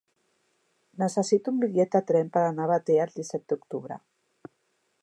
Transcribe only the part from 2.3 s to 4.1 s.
per anar a Batea el disset d'octubre.